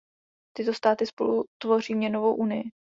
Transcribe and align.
Tyto 0.57 0.73
státy 0.73 1.05
spolu 1.05 1.45
tvoří 1.61 1.95
měnovou 1.95 2.35
unii. 2.35 2.63